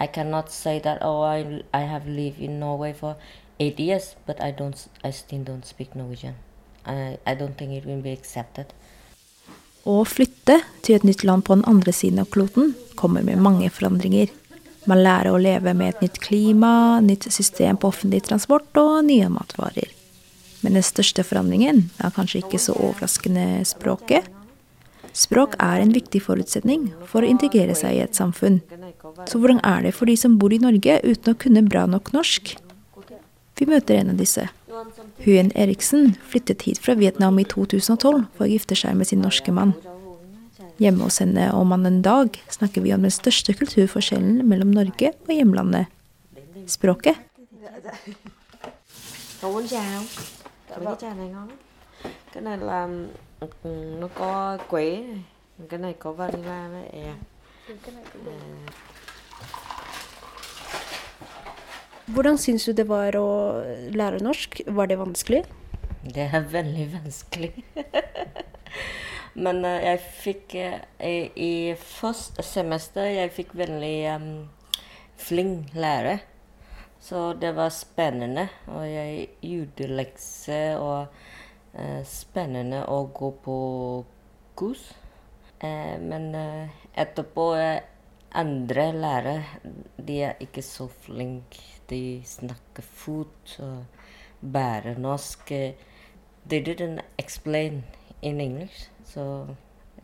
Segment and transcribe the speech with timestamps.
[0.00, 3.16] I cannot say that oh I I have lived in Norway for
[3.58, 6.34] eight years, but I don't I still don't speak Norwegian.
[6.86, 8.66] I I don't think it will be accepted.
[9.88, 13.70] Å flytte til et nytt land på den andre siden av kloden kommer med mange
[13.72, 14.28] forandringer.
[14.88, 19.28] Man lærer å leve med et nytt klima, nytt system på offentlig transport og nye
[19.32, 19.90] matvarer.
[20.62, 24.26] Men den største forandringen er kanskje ikke så overraskende språket.
[25.16, 28.60] Språk er en viktig forutsetning for å integrere seg i et samfunn.
[29.26, 32.12] Så hvordan er det for de som bor i Norge uten å kunne bra nok
[32.16, 32.56] norsk?
[33.58, 34.46] Vi møter en av disse.
[35.24, 37.98] Huen Eriksen flyttet hit fra Vietnam i 2012
[38.36, 39.74] for å gifte seg med sin norske mann.
[40.78, 45.34] Hjemme hos henne om en dag snakker vi om den største kulturforskjellen mellom Norge og
[45.34, 45.90] hjemlandet
[46.68, 47.16] språket.
[52.32, 52.88] Cái này là
[53.62, 55.22] ừ, nó có quế này,
[55.68, 57.14] cái này có vanilla với e.
[62.08, 63.28] Hvordan syns du det var å
[63.92, 64.62] lære norsk?
[64.64, 65.42] Var det vanskelig?
[66.08, 67.50] Det er veldig vanskelig.
[69.44, 74.30] Men eh, jeg fikk eh, i, første semester jeg fikk veldig um,
[75.20, 76.24] flink lærer.
[77.04, 78.48] Så det var spennende.
[78.72, 81.12] Og jeg gjorde lekser og
[81.76, 83.58] uh, spennende å gå på
[84.56, 84.88] kurs.
[85.60, 87.50] Uh, men uh, etterpå
[88.38, 89.36] andre lærere
[90.08, 91.60] de er ikke så flinke.
[91.90, 93.84] De snakker fort og
[94.40, 95.52] bærer norsk.
[96.48, 97.84] They didn't explain
[98.22, 99.46] in English, så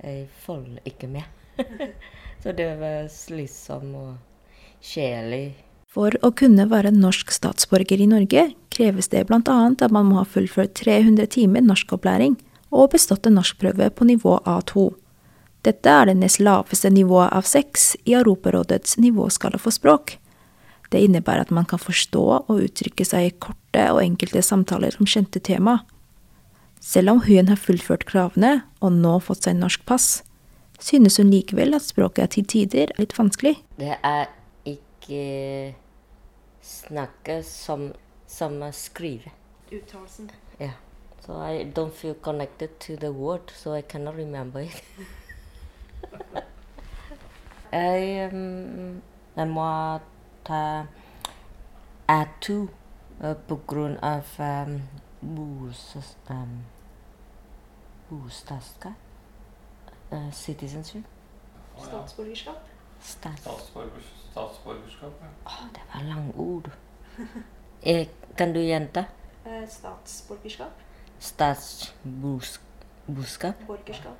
[0.02, 1.22] jeg følger ikke med.
[2.42, 4.16] så det var slitsomt og
[4.82, 5.54] kjedelig.
[5.94, 9.38] For å kunne være norsk statsborger i Norge kreves det bl.a.
[9.38, 12.34] at man må ha fullført 300 timer norskopplæring
[12.74, 14.88] og bestått en norskprøve på nivå A2.
[15.64, 20.18] Dette er det nest laveste nivået av seks i Europarådets nivåskala for språk.
[20.92, 25.08] Det innebærer at man kan forstå og uttrykke seg i korte og enkelte samtaler om
[25.08, 25.78] kjente tema.
[26.84, 30.20] Selv om hun har fullført kravene og nå fått seg norsk pass,
[30.76, 33.56] synes hun likevel at språket til tider er litt vanskelig.
[33.80, 34.28] Det er
[34.68, 35.72] ikke
[36.60, 37.88] snakke som,
[38.28, 39.32] som skrive.
[39.72, 40.28] Uttalelsen.
[40.60, 40.76] Yeah.
[41.24, 44.82] So I don't feel connected to the word, so I cannot remember it.
[47.72, 48.32] jeg,
[49.36, 49.98] jeg må
[50.44, 50.86] ta
[52.08, 52.68] A2
[53.18, 53.34] pga.
[53.48, 54.82] på grunn av um,
[56.30, 56.64] um,
[58.10, 58.92] bostadsskap.
[60.12, 61.04] Uh, citizenship.
[61.78, 62.56] Statsborgerskap.
[63.00, 63.42] Stats.
[63.42, 65.26] Statsborgerskap, ja.
[65.46, 66.70] Åh, det var lange ord.
[67.86, 69.04] Eh, kan du gjenta?
[69.68, 70.70] Statsborgerskap.
[71.18, 73.54] Statsborgerskap?
[73.66, 74.16] Borgerskap.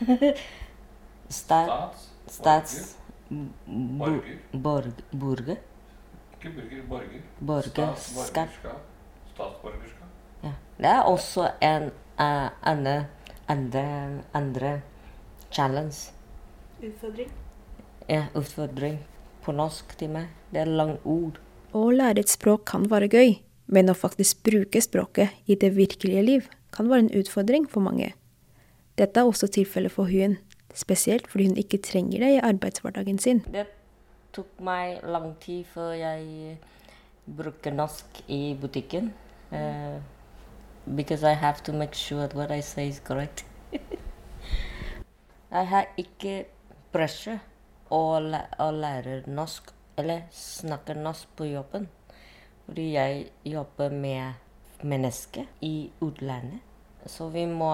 [1.32, 2.34] Stat, Stats.
[2.36, 2.96] stats...
[3.98, 4.38] Borger.
[4.52, 5.56] Borg, borger?
[6.36, 7.22] Ikke burger, borger.
[7.40, 7.98] Borgerskap.
[7.98, 8.82] Statsborgerskap.
[9.32, 10.10] Statsborgerskap.
[10.42, 10.52] Ja.
[10.76, 11.88] Det er også en
[12.20, 13.06] uh, andre,
[13.48, 13.86] andre,
[14.34, 14.74] andre
[15.50, 16.12] challenge.
[16.82, 17.32] Utfordring.
[18.08, 19.00] Ja, utfordring
[19.42, 20.28] på norsk til meg.
[20.52, 21.40] Det er lange ord.
[21.72, 23.38] Å lære et språk kan være gøy,
[23.72, 28.12] men å faktisk bruke språket i det virkelige liv kan være en utfordring for mange.
[29.00, 30.36] Dette er også tilfellet for Huen,
[30.74, 33.42] spesielt fordi hun ikke trenger det i arbeidshverdagen sin.
[33.52, 33.66] Det
[34.32, 36.56] tok meg lang tid før jeg
[37.26, 39.12] brukte norsk i butikken.
[39.52, 40.00] Uh,
[40.96, 43.44] because I have to make sure what I say is correct.
[45.52, 46.44] jeg har ikke
[46.92, 47.38] pressure
[47.92, 51.88] å, læ å lære norsk, eller snakke norsk på jobben.
[52.66, 56.71] Fordi jeg jobber med mennesker i utlandet.
[57.06, 57.72] Så vi må,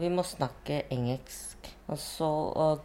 [0.00, 1.70] vi må snakke engelsk.
[1.86, 2.28] Og så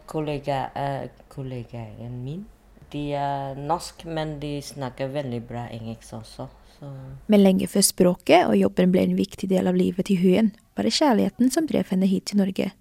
[0.06, 2.44] kollega, eh, kollegaen min
[2.92, 6.48] De er norsk, men de snakker veldig bra engelsk også.
[6.78, 6.90] Så
[7.26, 10.84] Men lenge før språket og jobben ble en viktig del av livet til Huen, var
[10.84, 12.72] det kjærligheten som drev henne hit til Norge.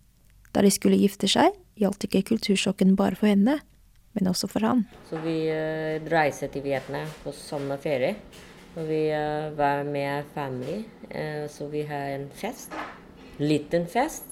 [0.52, 3.62] Da de skulle gifte seg, gjaldt ikke kultursjokken bare for henne,
[4.12, 4.84] men også for han.
[5.10, 8.18] Så vi uh, reiste til Vietnam på sommerferie.
[8.76, 12.76] Og vi uh, var med familie, uh, så vi har en fest.
[13.42, 14.24] Liten fest.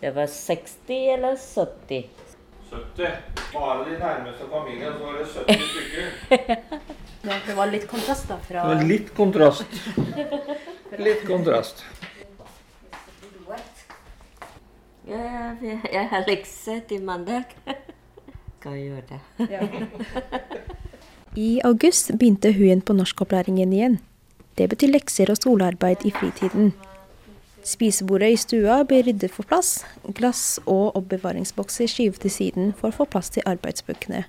[0.00, 2.06] Det var 60 eller 70.
[2.70, 3.08] 70.
[3.52, 6.56] Bare de nærmeste familiene, så var det 70 stykker.
[7.46, 9.80] det var litt kontrast da fra Det var litt kontrast.
[10.98, 11.84] Litt kontrast.
[15.08, 15.18] Ja,
[15.62, 17.50] jeg, jeg har lekser til mandag.
[18.60, 19.20] Skal gjøre det.
[21.48, 24.02] I august begynte hun på norskopplæringen igjen.
[24.54, 26.70] Det betyr lekser og skolearbeid i fritiden.
[27.64, 29.78] Spisebordet i stua blir ryddet for plass,
[30.18, 34.26] glass og oppbevaringsbokser skyvet til siden for å få plass til arbeidsbøkene.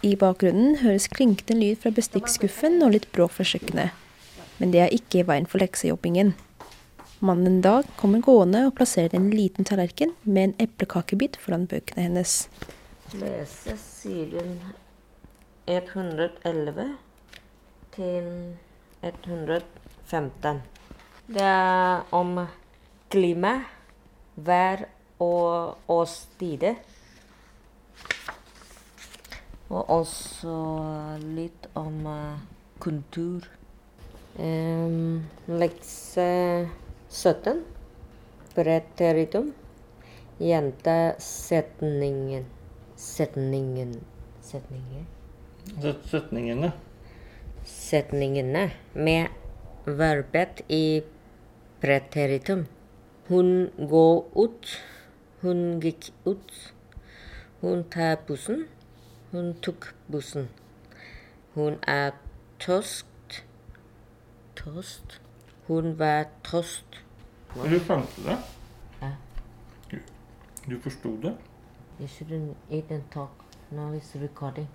[0.00, 3.92] I bakgrunnen høres klinkende lyd fra bestikkskuffen og litt bråk fra kjøkkenet.
[4.58, 6.32] Men det er ikke i veien for leksejobbingen.
[7.20, 12.06] Mannen en dag kommer gående og plasserer en liten tallerken med en eplekakebit foran bøkene
[12.06, 12.46] hennes.
[13.18, 14.56] Lese siden
[15.66, 16.88] 111
[17.98, 18.32] til
[19.02, 20.62] 115.
[21.28, 22.38] Det er om
[23.12, 23.52] klima,
[24.34, 24.86] vær
[25.20, 26.78] og årstider.
[29.68, 30.54] Og også
[31.20, 32.40] litt om uh,
[32.80, 33.44] kultur.
[34.40, 35.26] Um,
[35.60, 36.28] lekse
[37.10, 37.60] 17.
[38.54, 39.52] Preteritum.
[40.38, 42.46] Gjenta setningen.
[42.96, 43.98] Setningen
[44.48, 45.04] Setningen.
[46.08, 46.72] Setningene.
[47.68, 49.28] Setningene med
[49.84, 51.02] verbet i
[51.80, 52.66] preteritum.
[53.28, 54.82] Hun går ut.
[55.40, 56.74] Hun gikk ut.
[57.60, 58.66] Hun tar bussen.
[59.32, 60.48] Hun tok bussen.
[61.54, 62.10] Hun er
[62.58, 63.44] tost.
[64.56, 65.20] Tost.
[65.66, 67.02] Hun var tost.
[67.54, 68.38] Du fant det?
[69.02, 69.12] Ja.
[69.90, 69.96] Du,
[70.70, 71.36] du forsto det?
[72.00, 73.30] You shouldn't eat and talk.
[73.70, 74.68] Now it's recording.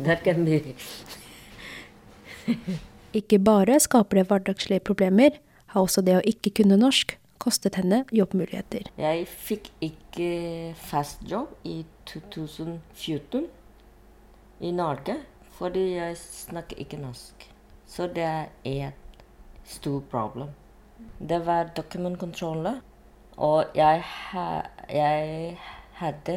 [0.00, 0.74] that can be.
[3.18, 5.38] Ikke bare skaper det hverdagslige problemer,
[5.72, 8.88] har også det å ikke kunne norsk kostet henne jobbmuligheter.
[8.98, 10.28] Jeg fikk ikke
[10.78, 11.80] fast jobb i
[12.10, 13.48] 2014
[14.60, 15.18] i Norge
[15.58, 17.48] fordi jeg snakker ikke norsk.
[17.88, 19.22] Så det er et
[19.66, 20.52] stort problem.
[21.18, 22.80] Det var dokumentkontroller,
[23.38, 24.02] og jeg,
[24.92, 25.58] jeg
[25.98, 26.36] hadde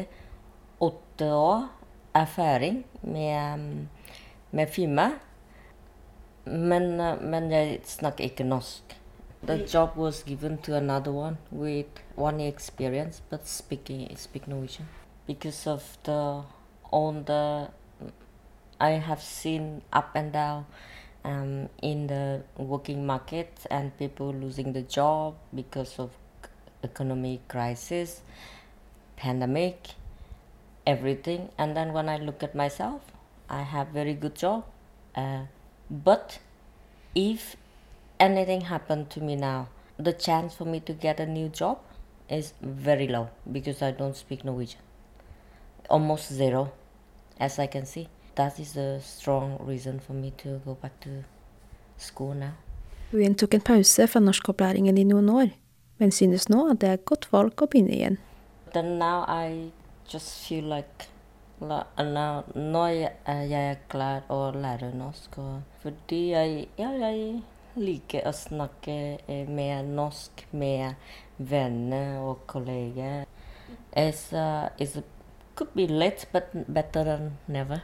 [0.82, 1.68] åtte år
[2.18, 3.86] erfaring med,
[4.50, 5.10] med firma,
[6.44, 8.98] men, men jeg snakker ikke norsk.
[9.46, 11.86] The job was given to another one with
[12.16, 14.86] one year experience, but speaking speak Norwegian
[15.26, 16.42] because of the
[16.92, 17.68] all the
[18.80, 20.66] I have seen up and down
[21.24, 26.10] um, in the working market and people losing the job because of
[26.82, 28.22] economic crisis,
[29.16, 29.90] pandemic,
[30.86, 31.50] everything.
[31.58, 33.02] And then when I look at myself,
[33.48, 34.64] I have very good job,
[35.14, 35.42] uh,
[35.92, 36.38] but
[37.14, 37.56] if
[38.18, 39.68] anything happened to me now,
[39.98, 41.78] the chance for me to get a new job
[42.28, 44.80] is very low because I don't speak Norwegian.
[45.90, 46.72] Almost zero,
[47.38, 48.08] as I can see.
[48.34, 51.10] That is a strong reason for me to go back to
[51.98, 52.56] school now.
[53.10, 55.50] Hun tok en pause fra norskopplæringen i noen år,
[55.98, 58.16] men synes nå at det er et godt valg å begynne igjen.
[58.72, 59.72] Then now I
[60.08, 61.11] just feel like
[61.68, 63.12] la- Nå jeg,
[63.52, 65.38] er klar å lære norsk.
[65.82, 67.42] Fordi jeg, ja, jeg
[67.76, 70.94] liker å snakke eh, med norsk med
[71.38, 73.24] venner og kolleger.
[73.96, 75.00] It's, uh, it's
[75.54, 77.80] could be late, but better than never.